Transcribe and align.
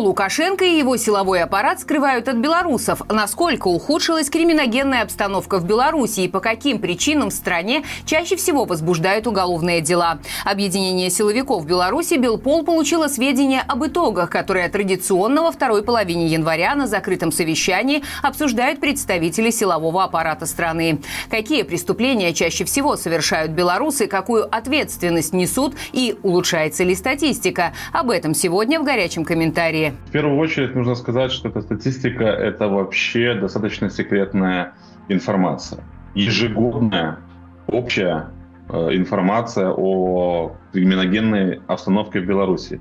Лукашенко 0.00 0.64
и 0.64 0.78
его 0.78 0.96
силовой 0.96 1.42
аппарат 1.42 1.80
скрывают 1.80 2.26
от 2.28 2.36
белорусов? 2.36 3.02
Насколько 3.08 3.68
ухудшилась 3.68 4.30
криминогенная 4.30 5.02
обстановка 5.02 5.58
в 5.58 5.66
Беларуси 5.66 6.20
и 6.20 6.28
по 6.28 6.40
каким 6.40 6.78
причинам 6.78 7.28
в 7.28 7.34
стране 7.34 7.84
чаще 8.06 8.36
всего 8.36 8.64
возбуждают 8.64 9.26
уголовные 9.26 9.82
дела? 9.82 10.18
Объединение 10.44 11.10
силовиков 11.10 11.66
Беларуси 11.66 12.14
Белпол 12.14 12.64
получило 12.64 13.08
сведения 13.08 13.62
об 13.66 13.84
итогах, 13.84 14.30
которые 14.30 14.68
традиционно 14.68 15.42
во 15.42 15.52
второй 15.52 15.82
половине 15.82 16.26
января 16.26 16.74
на 16.74 16.86
закрытом 16.86 17.30
совещании 17.30 18.02
обсуждают 18.22 18.80
представители 18.80 19.50
силового 19.50 20.04
аппарата 20.04 20.46
страны. 20.46 21.00
Какие 21.30 21.62
преступления 21.62 22.32
чаще 22.32 22.64
всего 22.64 22.96
совершают 22.96 23.52
белорусы, 23.52 24.06
какую 24.06 24.48
ответственность 24.54 25.34
несут 25.34 25.74
и 25.92 26.16
улучшается 26.22 26.84
ли 26.84 26.94
статистика? 26.94 27.74
Об 27.92 28.10
этом 28.10 28.34
сегодня 28.34 28.80
в 28.80 28.84
горячем 28.84 29.24
комментарии 29.24 29.89
В 30.06 30.12
первую 30.12 30.38
очередь 30.38 30.74
нужно 30.74 30.94
сказать, 30.94 31.32
что 31.32 31.48
эта 31.48 31.62
статистика– 31.62 32.24
это 32.24 32.68
вообще 32.68 33.34
достаточно 33.34 33.90
секретная 33.90 34.74
информация. 35.08 35.82
Ежегодная 36.14 37.18
общая 37.66 38.30
э, 38.68 38.96
информация 38.96 39.70
о 39.70 40.56
криминогенной 40.72 41.60
обстановке 41.66 42.20
в 42.20 42.26
Беларуси. 42.26 42.80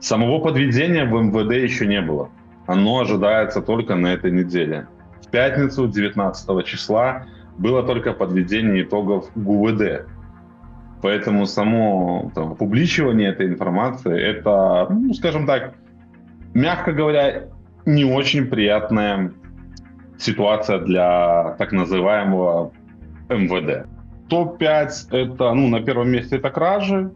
Самого 0.00 0.40
подведения 0.40 1.04
в 1.04 1.12
МВД 1.12 1.54
еще 1.54 1.86
не 1.86 2.00
было. 2.00 2.30
Оно 2.66 3.00
ожидается 3.00 3.60
только 3.60 3.94
на 3.94 4.08
этой 4.08 4.30
неделе. 4.30 4.86
В 5.22 5.30
пятницу, 5.30 5.86
19 5.86 6.66
числа, 6.66 7.26
было 7.58 7.82
только 7.82 8.12
подведение 8.12 8.82
итогов 8.82 9.30
ГУВД. 9.34 10.06
Поэтому 11.02 11.46
само 11.46 12.32
там, 12.34 12.56
публичивание 12.56 13.28
этой 13.28 13.46
информации, 13.46 14.18
это, 14.18 14.86
ну, 14.88 15.12
скажем 15.12 15.46
так, 15.46 15.74
мягко 16.54 16.92
говоря, 16.92 17.48
не 17.84 18.04
очень 18.04 18.46
приятная 18.46 19.32
ситуация 20.18 20.78
для 20.78 21.56
так 21.58 21.72
называемого 21.72 22.72
МВД. 23.28 23.86
Топ-5 24.28 24.88
это, 25.10 25.52
ну, 25.52 25.68
на 25.68 25.80
первом 25.80 26.10
месте 26.10 26.36
это 26.36 26.50
кражи, 26.50 27.12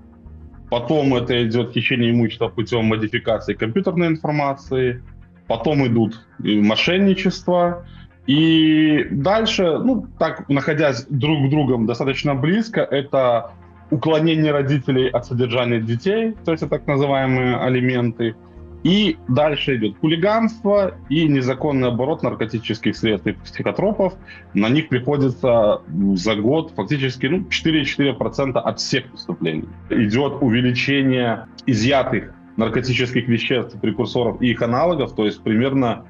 потом 0.68 1.14
это 1.14 1.46
идет 1.46 1.72
хищение 1.72 2.10
имущества 2.10 2.48
путем 2.48 2.84
модификации 2.84 3.54
компьютерной 3.54 4.08
информации, 4.08 5.02
потом 5.46 5.86
идут 5.86 6.26
мошенничество, 6.38 7.86
и 8.26 9.06
дальше, 9.10 9.78
ну, 9.78 10.06
так, 10.18 10.46
находясь 10.50 11.06
друг 11.08 11.46
к 11.46 11.50
другом 11.50 11.86
достаточно 11.86 12.34
близко, 12.34 12.82
это 12.82 13.52
уклонение 13.90 14.52
родителей 14.52 15.08
от 15.08 15.24
содержания 15.24 15.80
детей, 15.80 16.34
то 16.44 16.52
есть 16.52 16.62
это 16.62 16.78
так 16.78 16.86
называемые 16.86 17.56
алименты– 17.56 18.34
и 18.84 19.16
дальше 19.28 19.76
идет 19.76 19.98
хулиганство 20.00 20.94
и 21.08 21.26
незаконный 21.26 21.88
оборот 21.88 22.22
наркотических 22.22 22.96
средств 22.96 23.26
и 23.26 23.32
психотропов. 23.32 24.14
На 24.54 24.68
них 24.68 24.88
приходится 24.88 25.82
за 26.14 26.36
год 26.36 26.72
фактически 26.76 27.26
ну, 27.26 27.38
4,4% 27.38 28.58
от 28.58 28.78
всех 28.78 29.10
преступлений. 29.10 29.68
Идет 29.90 30.34
увеличение 30.40 31.46
изъятых 31.66 32.34
наркотических 32.56 33.28
веществ, 33.28 33.80
прекурсоров 33.80 34.40
и 34.42 34.50
их 34.50 34.62
аналогов, 34.62 35.14
то 35.14 35.24
есть 35.24 35.42
примерно 35.42 36.04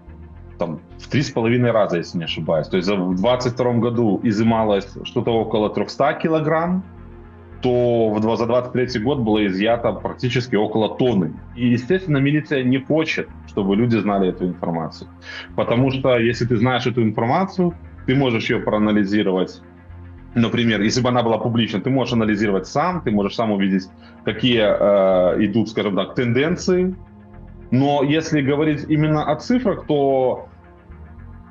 там, 0.59 0.81
в 0.99 1.09
три 1.09 1.23
с 1.23 1.31
половиной 1.31 1.71
раза, 1.71 1.99
если 1.99 2.19
не 2.19 2.25
ошибаюсь. 2.25 2.69
То 2.69 2.77
есть 2.77 2.89
в 2.89 3.17
2022 3.17 3.73
году 3.75 4.21
изымалось 4.25 4.89
что-то 5.05 5.31
около 5.31 5.71
300 5.71 6.15
килограмм, 6.15 6.85
то 7.61 8.19
за 8.37 8.47
23 8.47 9.01
год 9.03 9.19
было 9.19 9.47
изъято 9.47 9.93
практически 9.93 10.57
около 10.57 10.97
тонны. 10.97 11.33
И, 11.57 11.69
естественно, 11.69 12.19
милиция 12.19 12.63
не 12.63 12.79
хочет, 12.79 13.29
чтобы 13.49 13.77
люди 13.77 13.97
знали 13.97 14.29
эту 14.29 14.47
информацию. 14.47 15.11
Потому 15.57 15.91
что 15.91 16.19
если 16.19 16.47
ты 16.47 16.57
знаешь 16.57 16.87
эту 16.87 17.03
информацию, 17.03 17.75
ты 18.07 18.15
можешь 18.15 18.51
ее 18.51 18.61
проанализировать 18.61 19.61
Например, 20.35 20.83
если 20.83 21.01
бы 21.01 21.09
она 21.09 21.23
была 21.23 21.39
публична, 21.39 21.81
ты 21.81 21.91
можешь 21.91 22.13
анализировать 22.13 22.67
сам, 22.67 23.01
ты 23.01 23.11
можешь 23.11 23.35
сам 23.35 23.51
увидеть, 23.51 23.89
какие 24.25 24.61
э, 24.61 25.45
идут, 25.47 25.71
скажем 25.71 25.97
так, 25.97 26.15
тенденции. 26.15 26.95
Но 27.71 28.03
если 28.03 28.43
говорить 28.43 28.85
именно 28.89 29.25
о 29.25 29.37
цифрах, 29.37 29.87
то 29.87 30.49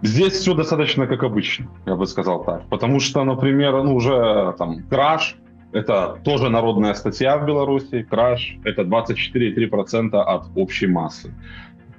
здесь 0.01 0.33
все 0.33 0.53
достаточно 0.53 1.07
как 1.07 1.23
обычно, 1.23 1.67
я 1.85 1.95
бы 1.95 2.05
сказал 2.05 2.43
так. 2.43 2.67
Потому 2.69 2.99
что, 2.99 3.23
например, 3.23 3.83
ну, 3.83 3.95
уже 3.95 4.53
там 4.57 4.83
краж, 4.89 5.35
это 5.71 6.17
тоже 6.23 6.49
народная 6.49 6.93
статья 6.93 7.37
в 7.37 7.45
Беларуси. 7.45 8.03
Краш– 8.09 8.57
это 8.63 8.83
24,3% 8.83 10.15
от 10.15 10.45
общей 10.55 10.87
массы. 10.87 11.33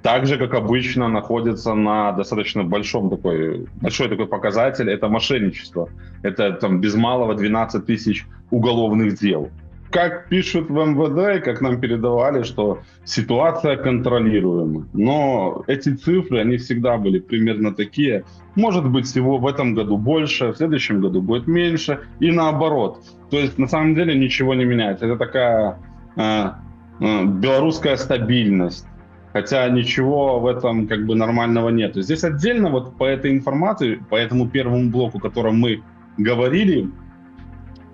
Также, 0.01 0.37
как 0.37 0.53
обычно, 0.53 1.09
находится 1.09 1.73
на 1.73 2.13
достаточно 2.13 2.63
большом 2.63 3.09
такой, 3.09 3.67
большой 3.81 4.07
такой 4.07 4.27
показатель– 4.27 4.89
это 4.91 5.09
мошенничество. 5.09 5.89
Это 6.23 6.53
там 6.53 6.79
без 6.79 6.95
малого 6.95 7.35
12 7.35 7.85
тысяч 7.85 8.25
уголовных 8.49 9.19
дел 9.19 9.49
как 9.91 10.29
пишут 10.29 10.69
в 10.69 10.73
МВД, 10.73 11.43
как 11.43 11.61
нам 11.61 11.79
передавали, 11.81 12.43
что 12.43 12.79
ситуация 13.05 13.75
контролируема. 13.75 14.87
Но 14.93 15.63
эти 15.67 15.95
цифры, 15.95 16.39
они 16.39 16.57
всегда 16.57 16.97
были 16.97 17.19
примерно 17.19 17.73
такие. 17.73 18.23
Может 18.55 18.87
быть, 18.87 19.05
всего 19.05 19.37
в 19.37 19.47
этом 19.47 19.73
году 19.73 19.97
больше, 19.97 20.51
в 20.51 20.57
следующем 20.57 21.01
году 21.01 21.21
будет 21.21 21.47
меньше, 21.47 22.01
и 22.19 22.31
наоборот. 22.31 23.03
То 23.31 23.37
есть, 23.37 23.57
на 23.57 23.67
самом 23.67 23.95
деле, 23.95 24.15
ничего 24.15 24.53
не 24.53 24.65
меняется. 24.65 25.05
Это 25.05 25.17
такая 25.17 25.79
э, 26.15 26.51
э, 26.99 27.25
белорусская 27.25 27.97
стабильность. 27.97 28.85
Хотя 29.33 29.69
ничего 29.69 30.39
в 30.39 30.47
этом 30.47 30.87
как 30.87 31.05
бы 31.05 31.15
нормального 31.15 31.69
нет. 31.69 31.95
Здесь 31.95 32.23
отдельно 32.23 32.69
вот 32.69 32.97
по 32.97 33.05
этой 33.05 33.31
информации, 33.31 33.95
по 34.09 34.15
этому 34.15 34.49
первому 34.49 34.89
блоку, 34.89 35.19
о 35.19 35.21
котором 35.21 35.59
мы 35.59 35.83
говорили, 36.17 36.89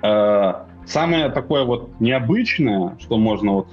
э, 0.02 0.54
Самое 0.86 1.30
такое 1.30 1.64
вот 1.64 2.00
необычное, 2.00 2.96
что 3.00 3.18
можно 3.18 3.54
вот 3.54 3.72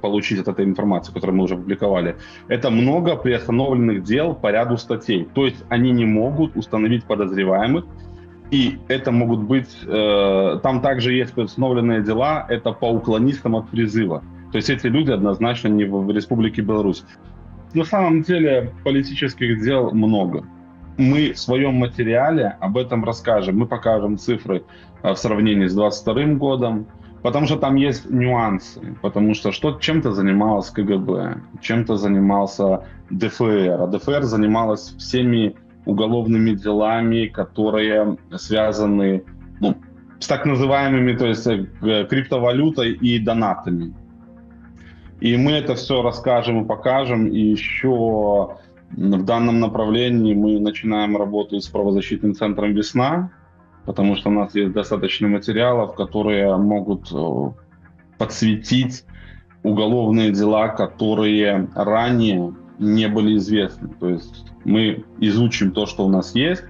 получить 0.00 0.38
от 0.38 0.48
этой 0.48 0.64
информации, 0.64 1.12
которую 1.12 1.36
мы 1.36 1.44
уже 1.44 1.56
публиковали, 1.56 2.16
это 2.48 2.70
много 2.70 3.16
приостановленных 3.16 4.02
дел 4.02 4.34
по 4.34 4.50
ряду 4.50 4.78
статей. 4.78 5.28
То 5.34 5.44
есть 5.44 5.62
они 5.68 5.90
не 5.90 6.06
могут 6.06 6.56
установить 6.56 7.04
подозреваемых, 7.04 7.84
и 8.50 8.78
это 8.88 9.10
могут 9.10 9.40
быть, 9.40 9.68
э, 9.84 10.60
там 10.62 10.80
также 10.80 11.12
есть 11.12 11.32
приостановленные 11.34 12.02
дела, 12.02 12.46
это 12.48 12.72
по 12.72 12.86
уклонистам 12.86 13.56
от 13.56 13.68
призыва. 13.68 14.22
То 14.52 14.56
есть 14.56 14.70
эти 14.70 14.86
люди 14.86 15.10
однозначно 15.10 15.68
не 15.68 15.84
в, 15.84 16.04
в 16.04 16.10
Республике 16.10 16.62
Беларусь. 16.62 17.04
На 17.72 17.84
самом 17.84 18.22
деле 18.22 18.72
политических 18.84 19.62
дел 19.62 19.90
много 19.92 20.44
мы 20.96 21.32
в 21.32 21.38
своем 21.38 21.74
материале 21.74 22.56
об 22.60 22.76
этом 22.76 23.04
расскажем. 23.04 23.58
Мы 23.58 23.66
покажем 23.66 24.18
цифры 24.18 24.64
э, 25.02 25.12
в 25.12 25.16
сравнении 25.16 25.66
с 25.66 25.74
2022 25.74 26.34
годом, 26.38 26.86
потому 27.22 27.46
что 27.46 27.56
там 27.56 27.76
есть 27.76 28.08
нюансы. 28.10 28.96
Потому 29.02 29.34
что 29.34 29.52
что, 29.52 29.78
чем-то 29.78 30.12
занималась 30.12 30.70
КГБ, 30.70 31.38
чем-то 31.60 31.96
занимался 31.96 32.84
ДФР. 33.10 33.82
А 33.82 33.86
ДФР 33.86 34.22
занималась 34.22 34.94
всеми 34.98 35.56
уголовными 35.84 36.52
делами, 36.52 37.26
которые 37.26 38.16
связаны 38.36 39.24
ну, 39.60 39.76
с 40.18 40.26
так 40.26 40.46
называемыми, 40.46 41.16
то 41.16 41.26
есть 41.26 41.46
э, 41.46 41.66
криптовалютой 42.08 42.92
и 42.92 43.18
донатами. 43.18 43.94
И 45.20 45.36
мы 45.36 45.52
это 45.52 45.74
все 45.74 46.02
расскажем 46.02 46.64
и 46.64 46.66
покажем, 46.66 47.28
и 47.28 47.38
еще 47.38 48.56
в 48.90 49.24
данном 49.24 49.60
направлении 49.60 50.34
мы 50.34 50.60
начинаем 50.60 51.16
работу 51.16 51.60
с 51.60 51.66
правозащитным 51.68 52.34
центром 52.34 52.72
«Весна», 52.72 53.30
потому 53.84 54.16
что 54.16 54.30
у 54.30 54.32
нас 54.32 54.54
есть 54.54 54.72
достаточно 54.72 55.28
материалов, 55.28 55.94
которые 55.94 56.56
могут 56.56 57.12
э, 57.12 57.50
подсветить 58.18 59.04
уголовные 59.62 60.30
дела, 60.30 60.68
которые 60.68 61.68
ранее 61.74 62.54
не 62.78 63.08
были 63.08 63.36
известны. 63.36 63.88
То 63.98 64.10
есть 64.10 64.44
мы 64.64 65.04
изучим 65.18 65.72
то, 65.72 65.86
что 65.86 66.06
у 66.06 66.08
нас 66.08 66.34
есть, 66.34 66.64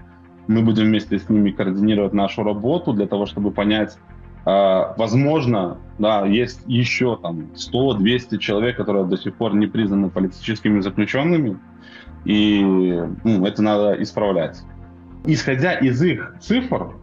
мы 0.47 0.63
будем 0.63 0.85
вместе 0.85 1.19
с 1.19 1.29
ними 1.29 1.51
координировать 1.51 2.13
нашу 2.13 2.43
работу 2.43 2.93
для 2.93 3.07
того, 3.07 3.27
чтобы 3.27 3.51
понять, 3.51 3.99
возможно, 4.45 5.79
да, 5.99 6.27
есть 6.27 6.61
еще 6.67 7.17
там 7.17 7.51
100-200 7.55 8.39
человек, 8.39 8.77
которые 8.77 9.07
до 9.07 9.17
сих 9.17 9.35
пор 9.37 9.55
не 9.55 9.67
признаны 9.67 10.11
политическими 10.11 10.81
заключенными, 10.81 11.59
и 12.25 12.61
ну, 12.63 13.47
это 13.47 13.63
надо 13.63 14.03
исправлять. 14.03 14.63
Исходя 15.27 15.73
из 15.75 16.03
их 16.03 16.35
цифр, 16.41 16.95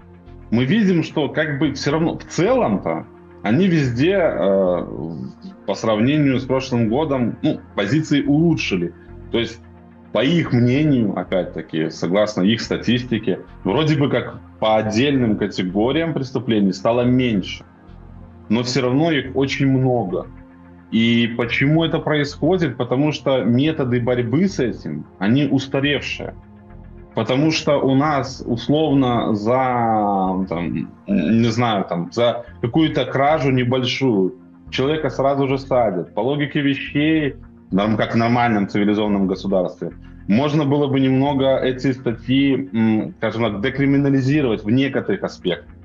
мы 0.51 0.65
видим, 0.65 1.03
что 1.03 1.29
как 1.29 1.59
бы 1.59 1.73
все 1.73 1.91
равно 1.91 2.17
в 2.17 2.23
целом-то 2.25 3.05
они 3.43 3.67
везде 3.67 4.17
э, 4.17 4.85
по 5.65 5.73
сравнению 5.73 6.39
с 6.39 6.45
прошлым 6.45 6.89
годом 6.89 7.37
ну, 7.41 7.59
позиции 7.75 8.23
улучшили. 8.23 8.93
То 9.31 9.39
есть, 9.39 9.59
по 10.11 10.23
их 10.23 10.51
мнению, 10.51 11.17
опять-таки, 11.17 11.89
согласно 11.89 12.41
их 12.41 12.61
статистике, 12.61 13.39
вроде 13.63 13.97
бы 13.97 14.09
как 14.09 14.39
по 14.61 14.77
отдельным 14.77 15.37
категориям 15.37 16.13
преступлений 16.13 16.71
стало 16.71 17.01
меньше. 17.01 17.65
Но 18.47 18.61
все 18.61 18.81
равно 18.81 19.11
их 19.11 19.35
очень 19.35 19.67
много. 19.67 20.27
И 20.91 21.33
почему 21.35 21.83
это 21.83 21.97
происходит? 21.97 22.77
Потому 22.77 23.11
что 23.11 23.43
методы 23.43 23.99
борьбы 23.99 24.47
с 24.47 24.59
этим, 24.59 25.05
они 25.17 25.47
устаревшие. 25.47 26.35
Потому 27.15 27.51
что 27.51 27.77
у 27.77 27.95
нас 27.95 28.43
условно 28.45 29.33
за, 29.33 30.45
там, 30.47 30.87
не 31.07 31.49
знаю, 31.49 31.85
там, 31.85 32.11
за 32.11 32.45
какую-то 32.61 33.05
кражу 33.05 33.49
небольшую 33.49 34.35
человека 34.69 35.09
сразу 35.09 35.47
же 35.47 35.57
садят. 35.57 36.13
По 36.13 36.19
логике 36.19 36.61
вещей, 36.61 37.35
как 37.71 38.13
в 38.13 38.17
нормальном 38.17 38.67
цивилизованном 38.67 39.25
государстве, 39.25 39.89
можно 40.27 40.65
было 40.65 40.87
бы 40.87 40.99
немного 40.99 41.57
эти 41.57 41.91
статьи, 41.91 42.69
скажем 43.17 43.43
так, 43.43 43.61
декриминализировать 43.61 44.63
в 44.63 44.69
некоторых 44.69 45.23
аспектах. 45.23 45.75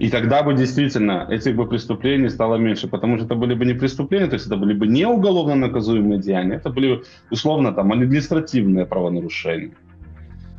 И 0.00 0.10
тогда 0.10 0.42
бы 0.42 0.54
действительно 0.54 1.26
этих 1.30 1.54
бы 1.54 1.68
преступлений 1.68 2.28
стало 2.28 2.56
меньше, 2.56 2.88
потому 2.88 3.16
что 3.16 3.26
это 3.26 3.36
были 3.36 3.54
бы 3.54 3.64
не 3.64 3.74
преступления, 3.74 4.26
то 4.26 4.34
есть 4.34 4.46
это 4.46 4.56
были 4.56 4.74
бы 4.74 4.88
не 4.88 5.06
уголовно 5.06 5.54
наказуемые 5.54 6.20
деяния, 6.20 6.56
это 6.56 6.70
были 6.70 7.02
условно 7.30 7.72
там 7.72 7.92
административные 7.92 8.86
правонарушения. 8.86 9.74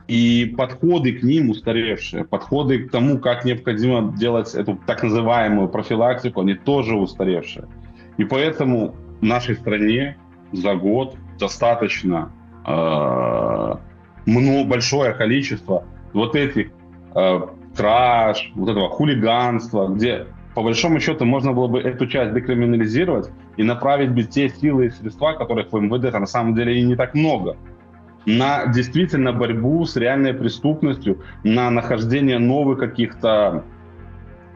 И 0.07 0.53
подходы 0.57 1.13
к 1.13 1.24
ним 1.24 1.50
устаревшие, 1.50 2.24
подходы 2.24 2.83
к 2.83 2.92
тому, 2.92 3.18
как 3.18 3.44
необходимо 3.44 4.15
делать 4.18 4.56
эту 4.56 4.80
так 4.86 5.03
называемую 5.03 5.68
профилактику, 5.68 6.42
они 6.42 6.53
тоже 6.53 6.95
устаревшие. 6.95 7.65
И 8.18 8.24
поэтому 8.24 8.95
в 9.19 9.25
нашей 9.25 9.56
стране 9.56 10.15
за 10.53 10.75
год 10.75 11.18
достаточно 11.39 12.31
много, 12.66 13.80
большое 14.66 15.14
количество 15.14 15.84
вот 16.14 16.36
этих 16.36 16.70
э, 17.14 17.42
краж, 17.76 18.52
вот 18.56 18.70
этого 18.70 18.90
хулиганства, 18.90 19.88
где 19.88 20.28
по 20.56 20.64
большому 20.64 21.00
счету 21.00 21.26
можно 21.26 21.52
было 21.52 21.68
бы 21.68 21.80
эту 21.80 22.08
часть 22.08 22.34
декриминализировать 22.34 23.30
и 23.58 23.64
направить 23.64 24.12
бы 24.12 24.24
те 24.24 24.50
силы 24.50 24.88
и 24.88 24.90
средства, 24.90 25.34
которых 25.34 25.72
в 25.72 25.80
МВД 25.80 26.14
на 26.14 26.26
самом 26.26 26.56
деле 26.56 26.80
и 26.80 26.84
не 26.84 26.96
так 26.96 27.14
много, 27.14 27.58
на 28.26 28.66
действительно 28.68 29.34
борьбу 29.34 29.86
с 29.86 29.96
реальной 29.96 30.34
преступностью, 30.34 31.22
на 31.44 31.70
нахождение 31.70 32.40
новых 32.40 32.80
каких-то 32.80 33.66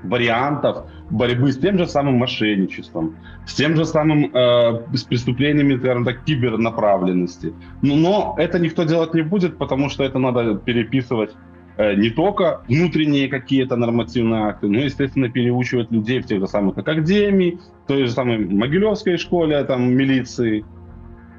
вариантов 0.04 0.86
борьбы 1.10 1.52
с 1.52 1.58
тем 1.58 1.78
же 1.78 1.88
самым 1.88 2.16
мошенничеством, 2.16 3.16
с 3.46 3.54
тем 3.54 3.76
же 3.76 3.86
самым 3.86 4.32
э, 4.34 4.96
с 4.96 5.04
преступлениями, 5.04 5.78
скажем 5.78 6.06
так, 6.06 6.24
кибернаправленности. 6.24 7.54
Но, 7.82 7.96
но 7.96 8.36
это 8.38 8.60
никто 8.60 8.84
делать 8.84 9.14
не 9.14 9.22
будет, 9.22 9.58
потому 9.58 9.90
что 9.90 10.04
это 10.04 10.20
надо 10.20 10.56
переписывать 10.56 11.32
Э, 11.80 11.96
не 11.96 12.10
только 12.10 12.62
внутренние 12.68 13.30
какие-то 13.30 13.78
нормативные 13.78 14.48
акты, 14.48 14.68
но, 14.68 14.80
естественно, 14.80 15.30
переучивать 15.30 15.90
людей 15.92 16.20
в 16.20 16.26
тех 16.26 16.42
же 16.42 16.48
самых 16.48 16.78
академиях, 16.78 17.62
в 17.86 17.88
той 17.88 18.04
же 18.06 18.12
самой 18.12 18.38
Могилевской 18.38 19.18
школе, 19.18 19.64
там, 19.64 19.90
милиции. 19.90 20.66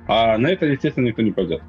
А 0.08 0.38
на 0.38 0.46
это, 0.46 0.64
естественно, 0.64 1.08
никто 1.08 1.20
не 1.20 1.32
пойдет. 1.32 1.62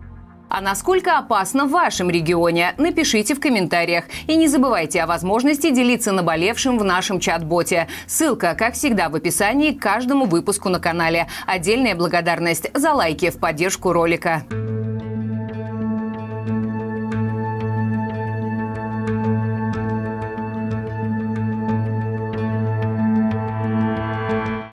А 0.53 0.59
насколько 0.59 1.17
опасно 1.17 1.65
в 1.65 1.71
вашем 1.71 2.09
регионе? 2.09 2.73
Напишите 2.77 3.35
в 3.35 3.39
комментариях. 3.39 4.03
И 4.27 4.35
не 4.35 4.49
забывайте 4.49 5.01
о 5.01 5.07
возможности 5.07 5.71
делиться 5.71 6.11
наболевшим 6.11 6.77
в 6.77 6.83
нашем 6.83 7.21
чат-боте. 7.21 7.87
Ссылка, 8.05 8.53
как 8.53 8.73
всегда, 8.73 9.07
в 9.07 9.15
описании 9.15 9.71
к 9.71 9.81
каждому 9.81 10.25
выпуску 10.25 10.67
на 10.67 10.81
канале. 10.81 11.27
Отдельная 11.47 11.95
благодарность 11.95 12.69
за 12.73 12.91
лайки 12.91 13.29
в 13.29 13.39
поддержку 13.39 13.93
ролика. 13.93 14.43